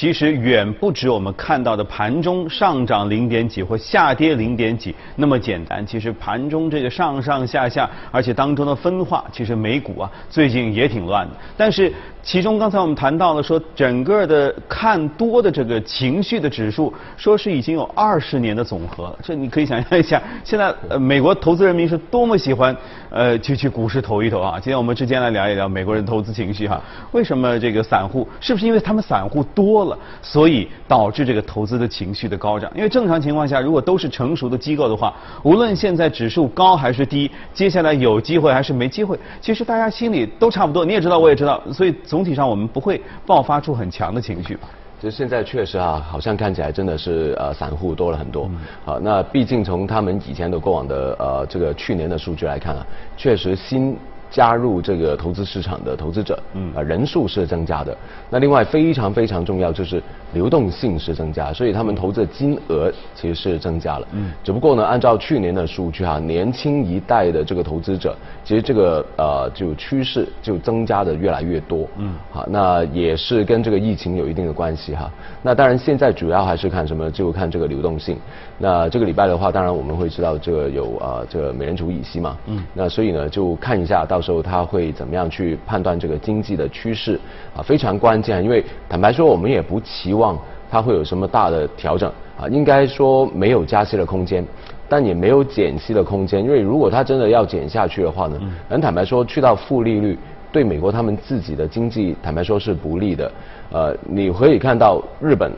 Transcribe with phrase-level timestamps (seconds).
[0.00, 5.86] 其实远不止我们看到的盘中上涨零点几或下跌零点几那么简单。
[5.86, 11.34] 其实盘中这个上上下下，而且当中的分化，其实美股啊最近也挺乱的。
[11.54, 11.92] 但是
[12.22, 19.18] 其中刚才我们谈到了说，整个的看多的这个情绪的指数，说是已经有二十年的总和了。
[19.22, 22.74] 这你可以想象一下，现在呃美国投资人民是多么喜欢
[23.10, 24.52] 呃去去股市投一投啊。
[24.54, 26.80] 今天我们之间来聊一聊美国人投资情绪哈。
[27.12, 29.89] 为什么这个散户是不是因为他们散户多了？
[30.22, 32.70] 所以导致这个投资的情绪的高涨。
[32.74, 40.84] 因为正常情况下，如果都是成熟的机构的话，无论现在指数高还是低，接下来有机会还是没机会，其实大家心里都差不多。
[40.84, 44.68] 你也知道，我也知道，所以总体上我们不会爆发出很强的情绪吧。
[45.02, 48.50] 就现在确实啊，好像看起来真的是呃散户多了很多。
[48.84, 52.86] 好，那毕竟从他们以前的过往的呃这个去年的数据来看啊，
[53.16, 53.96] 确实新。
[54.30, 57.96] 加入这个投资市场的投资者，嗯，啊人数是增加的。
[58.30, 60.00] 那另外非常非常重要就是
[60.32, 64.06] 流动性是增加，所以他们投资的金额其实是增加了。
[64.12, 68.14] 嗯，只不过呢，按照去年的数据哈，年轻一代的这个投资者，
[68.44, 71.88] 其实这个呃就趋势就增加的越来越多。
[71.96, 75.10] 嗯，好，那也是跟这个疫情有一定的关系哈。
[75.42, 78.16] 那当然现在主要还是看什么，就看这个流动性。
[78.58, 82.36] 那这个礼拜的话，当然我们会知道这个有啊这个美联储议息嘛。
[82.46, 84.19] 嗯，那所以呢就看一下到。
[84.20, 87.18] 时候他会怎么样去判断这个经济的趋势
[87.56, 87.62] 啊？
[87.62, 90.38] 非常关键，因为坦白说，我们也不期望
[90.70, 92.48] 它会有什么大的调整啊。
[92.48, 94.44] 应该说没有加息的空间，
[94.88, 96.42] 但也没有减息的空间。
[96.42, 100.18] 因为如果它真的要减下去的话呢，很坦白说，去到负利率，
[100.52, 103.32] 对美国他们自己的经济坦白说是不利的。
[103.70, 105.50] 呃，你可以看到日本。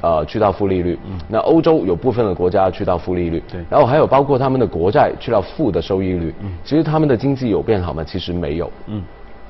[0.00, 0.98] 呃，去到负利率，
[1.28, 8.02] 那欧洲有部分的国家去到负利率，对，然后还有包括他们的国债去到负的收益率，嗯，其实他们的经济有变好吗？
[8.02, 9.02] 其实没有，嗯，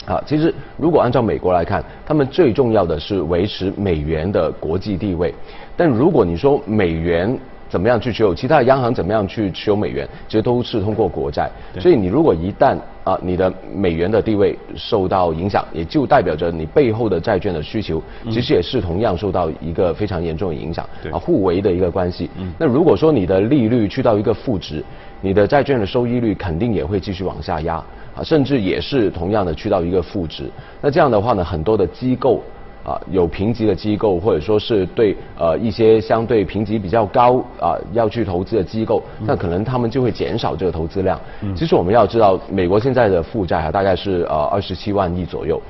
[0.04, 5.34] 啊，其实如果按照美国来看，他们最重要的是维持美元的国际地位，
[5.76, 7.38] 但如果你说美元。
[7.72, 8.34] 怎么样去持有？
[8.34, 10.06] 其他的央行怎么样去持有美元？
[10.28, 11.48] 其实都是通过国债。
[11.80, 20.86] 所以你如果一旦啊你的美元的地位受到影响，也就代表着你背后的债券的需求，其实也是同样受到一个非常严重的影响。
[21.10, 22.28] 啊，互为的一个关系。
[22.58, 24.84] 那如果说你的利率去到一个负值，
[25.22, 27.76] 你的债券的收益率肯定也会继续往下压
[28.14, 30.44] 啊，甚至也是同样的去到一个负值。
[30.82, 32.42] 那这样的话呢，很多的机构。
[32.84, 41.20] 啊，有评级的机构，或者说是对呃一些相对评级比较高啊要去投资的机构，那可能他们就会减少这个投资量。
[41.54, 45.60] 其实我们要知道，美国现在的负债啊大概是呃二十七万亿左右。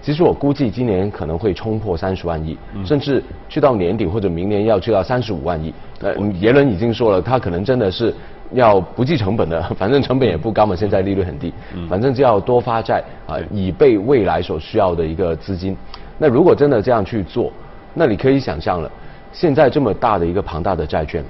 [0.00, 5.72] 其实我估计今年可能会冲破三十万亿，甚至去到年底或者明年要去到三十五万亿。
[6.00, 8.12] 呃，耶伦已经说了，他可能真的是
[8.52, 11.52] 要不计成本的， 反正成本也不高嘛，现在利率很低，
[11.88, 15.76] 反正就要多发债啊，以备未来所需要的一个资金。
[16.22, 17.52] 那如果真的这样去做，
[17.94, 18.88] 那你可以想象了，
[19.32, 21.24] 现在这么大的一个庞大的债券，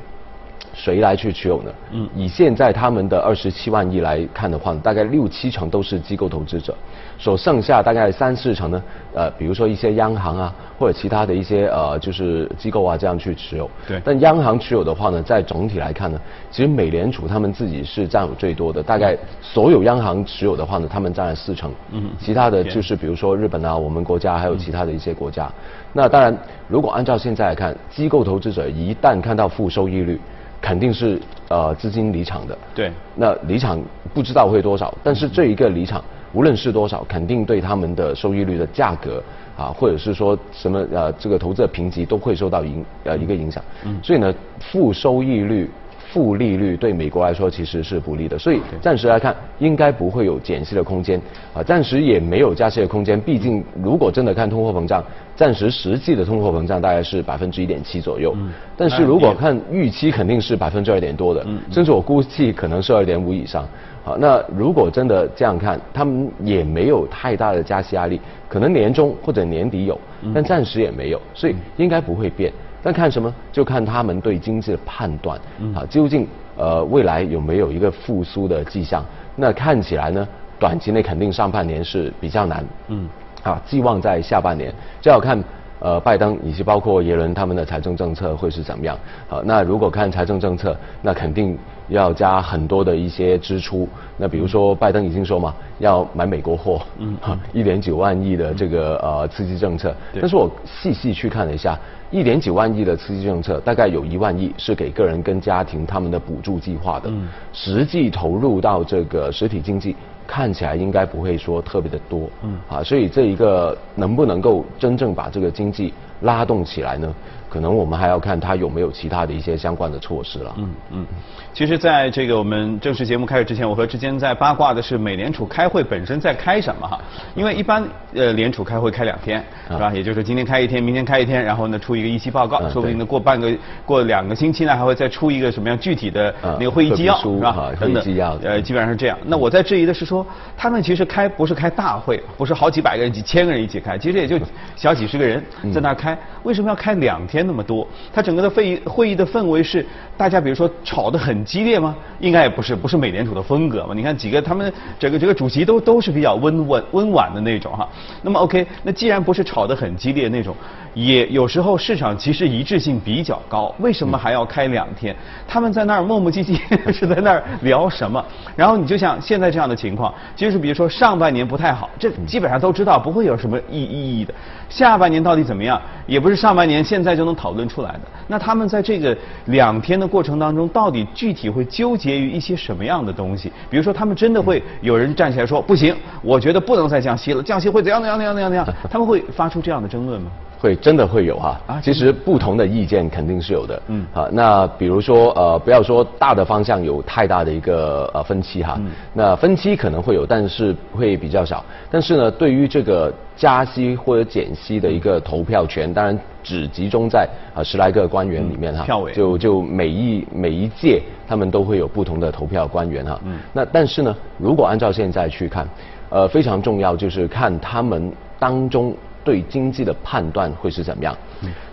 [0.74, 1.70] 谁来去持有呢？
[1.92, 6.74] 嗯，以现在他们的二十七万亿来看的话，大概六七成都是机构投资者。
[7.18, 8.82] 所剩下大概三四成呢，
[9.14, 13.70] 呃，比如说一些央行啊，或者其他的一些呃，就是机构啊，这样去持有。
[13.86, 14.00] 对。
[14.04, 16.20] 但央行持有的话呢，在总体来看呢，
[16.50, 21.70] 其实美联储他们自己是占有最多的，大概所有央行持有的话呢，他们占了四成。
[21.92, 22.10] 嗯。
[22.18, 25.48] 其他的就是比如说日本啊，我们国家还有其他的一些国家。
[25.92, 26.36] 那当然，
[26.66, 30.18] 如果按照现在来看，机构投资者一旦看到负收益率，
[30.62, 32.56] 肯定是呃资金离场的。
[32.74, 32.90] 对。
[33.16, 33.78] 那离场
[34.14, 36.02] 不知道会多少，但是这一个离场。
[36.34, 39.22] 无论是多少，肯定对他们的收益率的价格
[39.54, 43.62] 啊，或者是说什么呃，这个投资的评级都会受到影呃一个影响。
[43.84, 44.00] 嗯。
[44.02, 45.70] 所以呢，负收益率、
[46.12, 48.38] 负利率对美国来说其实是不利的。
[48.38, 51.18] 所以暂时来看，应该不会有减息的空间
[51.54, 53.18] 啊，暂时也没有加息的空间。
[53.18, 55.02] 毕竟，如果真的看通货膨胀，
[55.34, 58.34] 暂时实际的通货膨胀大概是百分之一点七左右。
[58.36, 58.52] 嗯。
[58.76, 61.42] 但是如果看预期，肯定是百分之二点多的。
[61.46, 61.58] 嗯。
[61.70, 63.66] 甚至我估计可能是二点五以上。
[64.04, 69.98] 好，那如果真的这样看，他们也没有太大的加息压力，可能年终或者年底有，
[70.34, 72.52] 但暂时也没有，所以应该不会变。
[72.82, 75.38] 但看什么，就看他们对经济的判断，
[75.75, 76.26] 啊，究竟
[76.56, 79.05] 呃未来有没有一个复苏的迹象？
[79.37, 80.26] 那看起来呢，
[80.58, 83.08] 短期内肯定上半年是比较难，嗯，
[83.43, 85.43] 啊，寄望在下半年，这要看。
[85.82, 88.96] 呃，拜登以及包括耶伦他们的财政政策会是怎么样？
[89.29, 91.58] 好，那如果看财政政策，那肯定
[91.88, 93.88] 要加很多的一些支出。
[94.17, 97.17] 那比如说，拜登已经说嘛，要买美国货，嗯，
[97.52, 99.93] 一点九万亿的这个呃刺激政策。
[100.20, 101.76] 但是我细细去看了一下，
[102.12, 107.11] 一点九万亿的刺激政策，大概有一万亿是给个人跟家庭他们的补助计划的，
[107.52, 109.96] 实际投入到这个实体经济。
[110.26, 115.92] 看起来应该不会说特别的多，嗯，啊，所以这一个能不能够真正把这个经济
[116.22, 117.14] 拉动起来呢？
[117.48, 120.54] 可能我们还要看它有没有其他的一些相关的措施了。
[120.56, 121.06] 嗯嗯，
[121.52, 126.98] 其实，在这个我们正式节目开始之前，我和之间在八卦的是美联储开会本身在开什么哈？
[127.34, 129.92] 因为一般呃联储开会开两天是吧？
[129.92, 133.52] 也就是今天开一天，明天开一天，然后呢出一个议息报告，说不定呢过半个
[133.84, 137.70] 过两个星期呢还会再出一个什么样具体的那个会议纪要是吧？
[137.78, 139.18] 会议纪要呃基本上是这样。
[139.26, 140.26] 那我在质疑的是说，
[140.56, 144.38] 他们其实开不是开大会，不是好几百个人、几千个人一起开，其实也就
[144.75, 146.12] 小几十个人在那开，
[146.43, 147.87] 为什么要开两天那么多？
[148.12, 149.85] 他整个的会议会议的氛围是
[150.17, 151.94] 大家比如说吵得很激烈吗？
[152.20, 153.94] 应该也不是，不是美联储的风格嘛。
[153.94, 157.88] 你看几个他们整个这个主席都都是比较温温温婉的那种哈。
[158.23, 160.55] 那么 OK，那既然不是吵得很激烈那种，
[160.94, 165.14] 也有时候市场其实一致性比较高，为什么还要开两天？
[165.49, 166.59] 他们在那儿磨磨唧唧
[166.93, 168.25] 是在那儿聊什么？
[168.55, 174.32] 然后你就像现在这样的情况，就是比如说上半年不太好，这基本上都知道不会有什么意意义的。
[174.69, 175.81] 下半年到底怎么样？
[176.06, 178.00] 也不是上半年现在就能讨论出来的。
[178.26, 179.16] 那他们在这个
[179.46, 183.52] 两天的过程当中，到底具体会纠结于一些什么样的东西？
[183.69, 188.66] 比如说，他们真的会有人站起来说不行，我觉得不能再降息了，降息会怎样怎样怎样怎样怎样？
[188.90, 190.31] 他们会发出这样的争论吗？
[190.62, 191.61] 会，真的会有哈。
[191.67, 193.82] 啊，其实不同的意见肯定是有的。
[193.88, 194.06] 嗯。
[194.14, 198.76] 啊，那比如说呃，不要说大的方向有太大的一个呃分歧哈。
[198.79, 198.93] 嗯。
[199.12, 201.64] 那分歧可能会有，但是会比较少。
[201.91, 208.85] 但是呢，对于这个加息或者减息的一个投票权，当然只集中在啊十来个官员里面哈。
[208.85, 209.11] 票委。
[209.12, 213.20] 就就每一每一届他们都会有不同的投票官员哈。
[213.25, 213.37] 嗯。
[213.53, 215.69] 那但是呢，如果按照现在去看，
[216.09, 218.94] 呃，非常重要就是看他们当中。
[219.24, 221.16] 对经济的判断会是怎么样？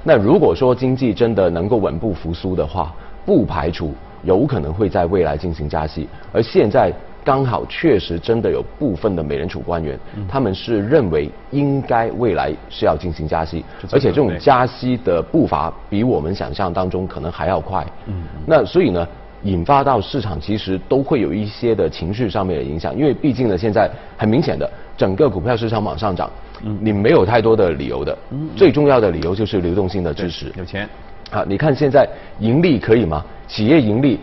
[0.03, 2.93] 那如果说经济真的能够稳步复苏的话，
[3.25, 3.93] 不排除
[4.23, 6.07] 有可能会在未来进行加息。
[6.31, 6.91] 而现在
[7.23, 17.85] 刚好确实真的有部分的美联储官员，他们是认为应该未来是要进行加息，而且这种加息的步伐比我们想象当中可能还要快。
[18.07, 19.07] 嗯那所以呢，
[19.43, 24.67] 引发到市场其实都会有一些的情绪上面的影响，因为毕竟呢，现在很明显的
[24.97, 26.29] 整个股票市场往上涨。
[26.61, 28.17] 你没有太多的理由的，
[28.55, 30.51] 最重要的理由就是流动性的支持。
[30.57, 30.87] 有钱，
[31.31, 32.07] 好，你看现在
[32.39, 33.23] 盈利可以吗？
[33.47, 34.19] 企业盈利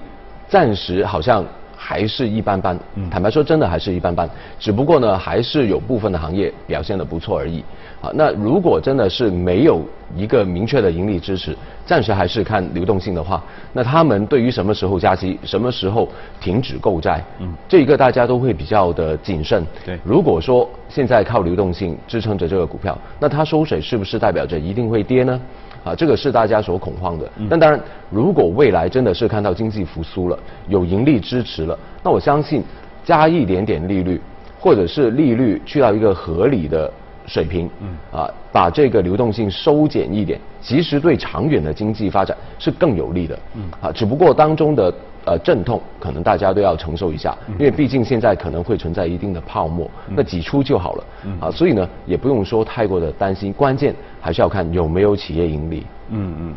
[0.48, 1.44] 暂时好像
[1.76, 2.78] 还是一般般。
[3.10, 4.28] 坦白说，真的还是一般般。
[4.58, 7.64] 只不过呢，还是有部分的行业表现的不错而已。
[8.00, 9.80] 好，那如果真的是没有
[10.14, 13.42] 一个明确的盈利支持，暂时还是看流动性的话，
[13.72, 16.08] 那他们对于什么时候加息，什么时候
[16.40, 19.64] 停止购债，嗯，这一个大家都会比较的谨慎。
[19.84, 25.40] 对，如果说现在靠流动性支撑着这个股票，那它收水是不是代表着一定会跌呢？
[25.82, 27.30] 啊，这个是大家所恐慌的。
[27.50, 27.80] 但当然，
[28.10, 30.38] 如果未来真的是看到经济复苏了，
[30.68, 32.62] 有盈利支持了，那我相信
[33.04, 34.20] 加一点点利率，
[34.58, 36.92] 或者是利率去到一个合理的。
[37.26, 37.88] 水平，嗯。
[38.12, 43.62] 啊，把这个流动性收减一点，其实对长远的经济发展是更有利的，嗯。
[43.80, 44.92] 啊，只不过当中的
[45.24, 51.04] 呃阵痛，可能大家都要承受一下，因为毕竟现在可能会存在一定的泡沫，那挤出就好了，
[51.40, 55.84] 啊，所以呢，也不用说太过的担心，关键还是要看有没有企业盈利。
[56.08, 56.54] 嗯嗯，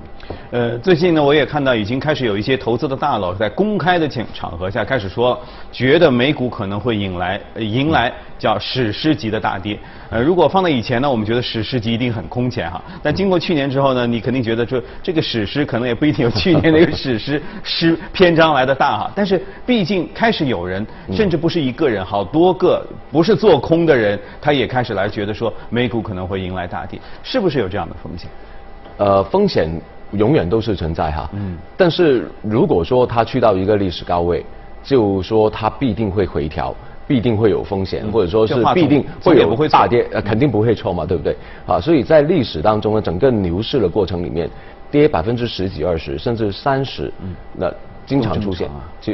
[0.51, 5.39] 呃，最近呢，我也看到已经开始有一些投资的大佬在公开的场场合下开始说，
[5.71, 9.79] 觉得美股可能会引来迎来叫史诗级的大跌。
[10.11, 12.79] 呃，如果放在以前呢，我们觉得史诗级一定很空前哈。
[13.01, 19.11] 但经过去年之后呢，你肯定觉得这这个史诗可能也不一定有去年那个史诗诗篇章来的大哈。
[19.15, 28.29] 但是毕竟开始有人，甚至不是一个人，好多个不是做空的人，他也开始来觉得说美股可能会迎来大跌，是不是有这样的风险？
[28.99, 29.67] 呃，风险
[30.11, 31.29] 永远都是存在哈。
[31.33, 31.57] 嗯。
[31.77, 34.45] 但是如果说它去到一个历史高位，
[34.83, 36.75] 就说它必定会回调，
[37.07, 41.35] 必定会有风险，或者说是必定会有大跌，呃，肯定不会错嘛，对不对？
[41.65, 44.49] 啊，所以在历史当中呢，整个牛市的过程里面，
[44.91, 47.73] 跌百分之十几、二十，甚至三十，嗯那
[48.05, 49.13] 经常出现，就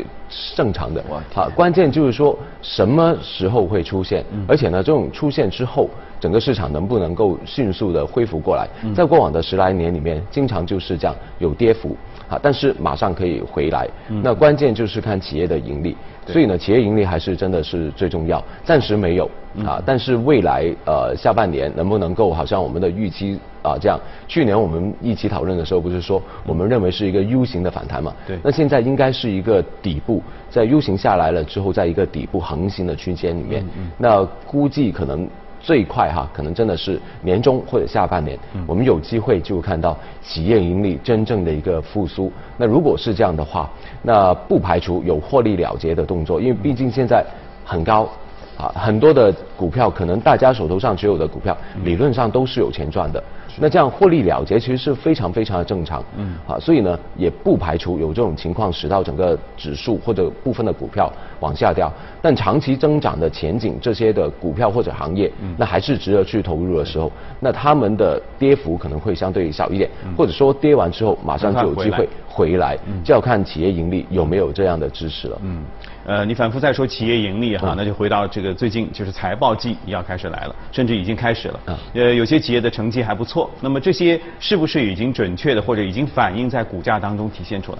[0.55, 1.03] 正常的。
[1.33, 5.89] 好，关键就是说什么时候会出现，而且呢，这种出现之后。
[6.25, 8.67] 整个市场能不能够迅速的恢复过来？
[8.95, 11.95] 在过往的十来年里面，经常就是这样有跌幅
[12.27, 13.87] 啊，但是马上可以回来。
[14.23, 18.43] 那关键就是看企业的盈利，所以呢，企业盈利还是真的是最重要。
[18.63, 19.29] 暂时没有
[19.63, 23.99] 啊，但是未来呃下半年能不能够好像我们的预期啊这样？
[24.27, 28.11] 去年我们一起讨论的时候，不是说我们认为是一个 U 型的反弹嘛？
[28.25, 28.39] 对。
[28.41, 33.63] 那现在应该是一个底部，在 U 型下来了之后，在一个底部横行的区间里面，
[33.99, 35.29] 那估计可能。
[35.65, 42.31] 最快哈，可能真的是年中或者下半年，我们有机会就看到企业盈利真正的一个复苏。
[42.55, 43.67] 那如果是这样的话，
[44.03, 47.25] 那不排除有获利了结的动作，因为毕竟现在
[47.65, 48.07] 很高，
[48.55, 53.23] 啊，很多的股票可能大家手头上持有的股票，理论上都是有钱赚的。
[53.59, 56.03] 那这样获利了结其实是非常非常的正常。
[56.17, 61.91] 嗯，啊，所以呢，也不排除有这种情况使到整个指数或者部分的股票往下掉。
[62.21, 75.37] 但长期增长的前景，这些的股票或者行业，那还是值得去投入的时候，那他们的跌幅可能会相对小一点，或者说跌完之后马上就有机会回来，就要看企业盈利有没有这样的支持了。
[75.43, 75.63] 嗯。
[76.07, 81.59] 呃，你反复在说企业盈利哈，那就回到这个最近就是财报季要开始来了，甚至已经开始了。
[81.95, 87.79] 呃，有些企业的成绩还不错，那么这些是不是已经准确的或者已经反映在股价当中体现出来？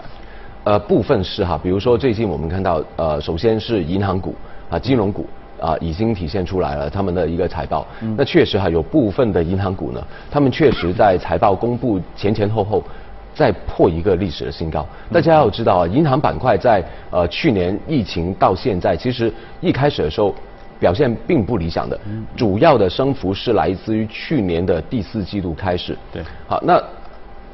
[0.63, 4.33] 呃，部分是哈，比如说最近我们看到，呃，首先是银行股
[4.69, 5.27] 啊，金融股
[5.59, 7.85] 啊，已经体现出来了他们的一个财报。
[8.17, 12.83] 那确实哈，有部分的银行股呢，他们确实在财报公布前前后后。
[13.35, 14.87] 再破一个历史的新高。
[15.11, 16.81] 大家要知道啊，银行板块在
[17.11, 19.29] 呃去年疫情到现在，其实
[19.59, 20.33] 一开始的时候
[20.79, 21.99] 表现并不理想的。
[22.35, 25.97] 主要的升幅是来自于去年的第四季度开始。
[26.11, 26.21] 对。
[26.47, 26.81] 好，那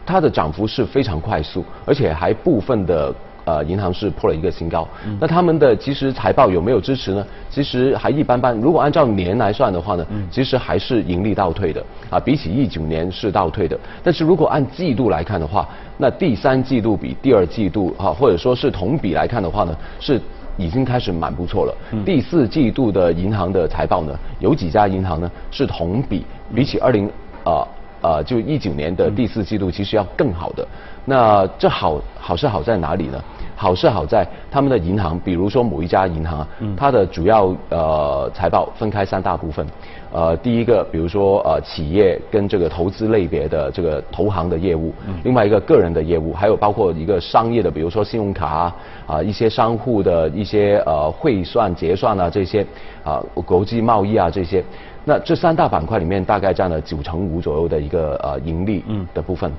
[0.06, 3.13] 它的涨幅是非常快速，而且还部分的。
[3.44, 4.88] 呃，银行是破了一个新高，
[5.20, 7.25] 那他们的其实财报有没有支持呢？
[7.50, 8.56] 其实还一般般。
[8.62, 13.78] 如果按照年来算的话呢，其实还是盈利倒退的啊，比起一九年是倒退的。
[14.04, 20.22] 但是如果按季度来看的话，那第三季度比第二季度啊，或者说是同比来看的话呢，是
[20.58, 21.75] 已经开始蛮不错了。
[22.05, 27.10] 第四季度的银行的财报呢，有几家银行呢是同比比起二零
[27.43, 27.67] 啊。
[28.01, 30.67] 呃，就一九年的第四季度，其实要更好的。
[31.05, 33.22] 那这好好是好在哪里呢？
[33.55, 39.65] 好是好在他们的银行，比如说某一家银行啊，它的主要呃财报分开三大部分。
[40.12, 44.91] 呃，第一个，比如说呃企业跟这个投资类别的这个投行的业务，
[45.24, 48.75] 另外一个个人的业务，还有包括一个商业的，比如说信用卡啊，
[49.08, 52.65] 啊一些商户的一些呃汇算结算啊这些
[53.03, 54.63] 啊国际贸易啊这些。
[55.03, 59.51] 那这三大板块里面大概占了九成五左右的一个呃盈利的部分，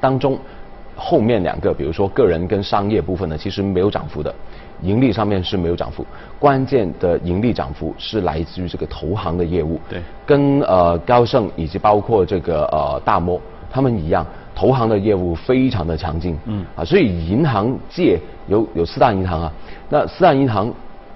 [0.00, 0.38] 当中
[0.94, 4.32] 后面两个，比如说个人跟商业部分呢，其实没有涨幅的，
[4.82, 6.06] 盈利上面是没有涨幅，
[6.38, 13.40] 关键的盈利涨幅是来自于这个投行的业务，对，跟呃高盛以及包括这个呃大摩
[13.70, 18.16] 他们一样，投行的业务非常的强劲，嗯，啊，所以银行界
[18.46, 19.52] 有有四大银行啊，
[19.88, 20.72] 那四大银行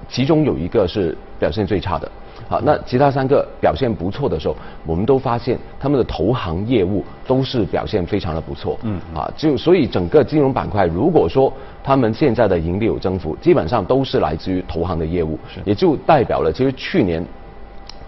[0.08, 2.10] 其中有一个是表现最差的。
[2.48, 8.78] 好，那其他三个表现不错的时候，我们都发现他们的投行业务都是表现非常的不错。
[8.82, 11.52] 嗯，啊，就所以整个金融板块，如果说
[11.82, 17.24] 他们现在的盈利有增幅，基本上都是来自于投行的业务，也就代表了其实去年。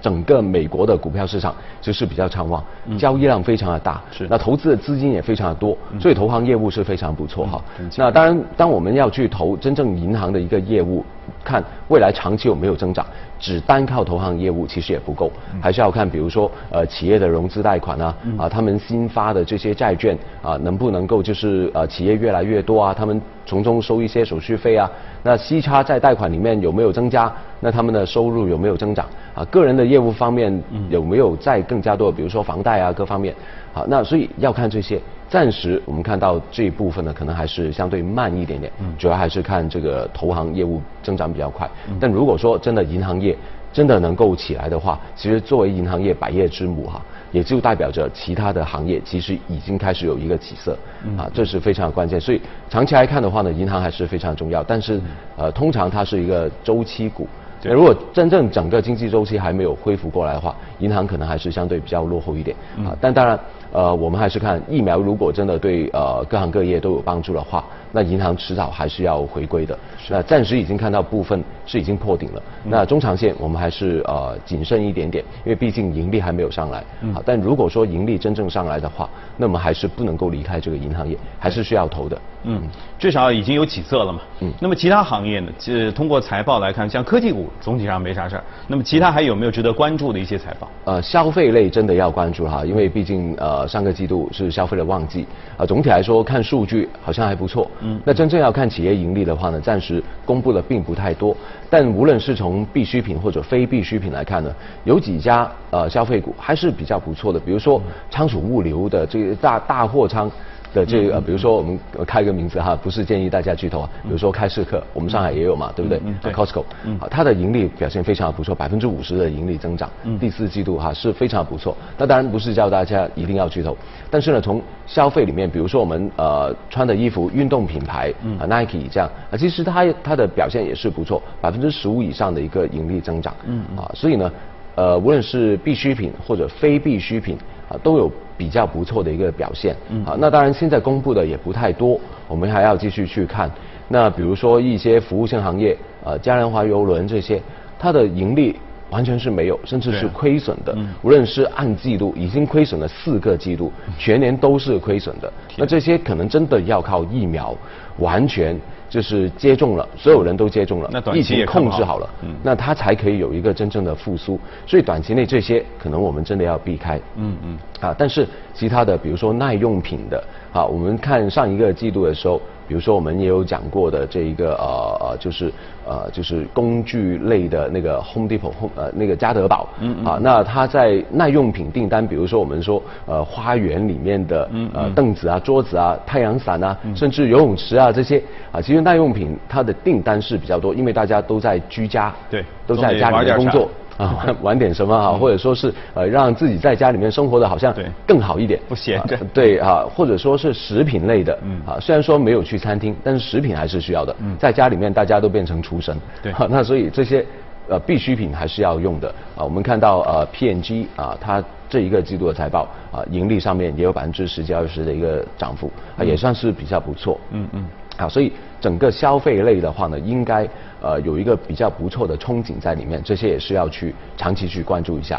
[0.00, 2.64] 整个美国的股票市场就是比较畅旺，
[2.96, 7.60] 交易量非常的大，是那投资的资金也非常的多，所以投行业务是非常不错哈。
[7.96, 11.04] 那当然，当我们要去投真正银行的一个业务，
[11.44, 13.04] 看未来长期有没有增长，
[13.38, 15.30] 只单靠投行业务其实也不够，
[15.60, 24.90] 还是要看比如说呃企业的融资贷款啊，啊他们新发的这些债券啊能不能够就是呃企业越来越多啊，他们从中收一些手续费啊。
[25.22, 27.32] 那息差在贷款里面有没有增加？
[27.60, 29.04] 那他们的收入有没有增长？
[29.34, 32.10] 啊，个人的业务方面有没有再更加多？
[32.10, 33.34] 比如说房贷啊，各方面。
[33.72, 35.00] 好，那所以要看这些。
[35.28, 38.72] 暂时我们看到这一部分呢，可能还是相对慢一点点。
[38.80, 38.94] 嗯。
[38.98, 41.68] 主要还是看这个投行业务增长比较快。
[42.00, 43.36] 但如果说真的银行业
[43.72, 47.02] 真的能够起来的话，其实作为银行业百业之母哈。
[47.30, 50.72] 也就代表着其他的行业其实已经开始有一个起色，
[51.18, 52.18] 啊，这是非常关键。
[52.18, 54.64] 所以长期来看的话呢，银行还是非常重要。
[54.64, 54.98] 但是，
[55.36, 57.28] 呃，通常它是一个周期股。
[57.64, 62.56] 如果真正整个经济周期还没有恢复过来的话，银行可能还是相对比较落后一点。
[62.78, 63.38] 啊，但当然，
[63.72, 67.64] 呃，我们还是看疫苗如果真的对呃各行各业都有帮助的话。
[67.90, 69.76] 那银行迟早还是要回归的。
[70.10, 72.42] 那暂时已经看到部分是已经破顶了。
[72.64, 76.84] 那中长线我们还是呃谨慎一点点，因为毕竟盈利还没有上来。
[77.14, 79.08] 好，但如果说盈利真正上来的话，
[79.38, 82.20] 那么还是不能够离开这个银行业，还是需要投的。
[82.44, 82.62] 嗯，
[82.98, 84.20] 至少已经有起色了嘛。
[84.40, 84.52] 嗯。
[84.60, 85.50] 那么其他行业呢？
[85.68, 88.44] 呃，通过财报来看，像科技股总体上没啥事儿。
[88.66, 90.68] 那么其他还有没有值得关注的一些财报？
[90.84, 95.26] 呃，消费类真的要关注哈，因为毕竟呃上个季度是消费的旺季。
[95.56, 97.70] 啊，总体来说看数据好像还不错。
[97.80, 101.36] 嗯，那真正要看企业盈利的话呢，暂时公布的并不太多。
[101.70, 110.30] 但无论是从必需品或者非必需品来看呢，有几家呃消费股还是比较不错的，比如说仓储物流的这个大大货仓。
[110.74, 113.90] 的这个，比如说我们开一个名字哈，不是建议大家去投啊。
[114.02, 116.00] 比如说开市客，我们上海也有嘛，对不对
[116.32, 116.62] ？Costco，
[117.00, 121.76] 啊，它的盈利表现非常不错，百分之五十的盈利增长，第四季度哈是非常不错。
[121.96, 123.76] 那当然不是叫大家一定要去投，
[124.10, 133.34] 但是呢，从消费里面，比如说我们呃穿的衣服，运动品牌啊 Nike 这样啊，其实它它的表现也是不错，百分之十五以上的一个盈利增长，
[133.76, 134.30] 啊，所以呢。
[134.78, 137.36] 呃，无论是必需品或者非必需品
[137.68, 139.74] 啊，都有比较不错的一个表现。
[139.88, 143.50] 嗯，啊，那当然现在公布的也不太多，我们还要继续去看。
[143.88, 147.42] 那比如说一些服务性行业，呃，嘉年华邮轮这些，
[147.76, 148.54] 它的盈利。
[148.90, 150.74] 完全是没有，甚至是亏损的。
[151.02, 155.30] 无论是按季度，已经亏损了四个季度，全年都是亏损的。
[155.58, 157.54] 那这些可能真的要靠疫苗，
[157.98, 158.58] 完全
[158.88, 162.08] 就是接种了，所有人都接种了，疫情控制好了，
[162.42, 164.38] 那它才可以有一个真正的复苏。
[164.66, 167.00] 所以短期内这些可能我们真的要避开。
[167.16, 167.58] 嗯嗯。
[167.80, 172.40] 啊，但是其他的，比如说耐用品的，啊，我们看上一个季度的时候。
[172.68, 175.50] 比如说，我们也有讲过的这一个呃呃，就是
[175.86, 188.22] 呃就是工具类的那个 Home Depot Home 呃那个家得宝，嗯嗯，啊，那它在耐用品订单，比如说我们说呃花园里面的呃凳子啊、桌子啊、太阳伞啊，甚至游泳池啊这些
[188.52, 193.68] 啊，其实耐用品它的订单是比较多，因为大家都在居家，对，都在家里面工作。
[193.98, 197.74] 啊， 玩点什么啊，或者说是呃，让自己在家里面生活的好像
[198.06, 199.18] 更好一点，不闲着。
[199.34, 204.14] 对啊，或者说是食品类的，嗯啊，虽然说没有去餐厅，但是食品还是需要的。
[204.20, 207.26] 嗯，在家里面大家都变成厨神，对，那所以这些
[207.68, 209.44] 呃必需品还是要用的啊。
[209.44, 217.18] 我们看到呃 P&G 啊，它这一个季度的财报啊，盈利上面也有百分之十几二十的一个涨幅，啊，也算是比较不错。
[217.32, 217.64] 嗯嗯。
[217.98, 220.48] 啊，所以整个消费类的话呢，应该
[220.80, 225.16] 呃有一个比较不错的憧憬在里面，这些也是要去长期去关注一下。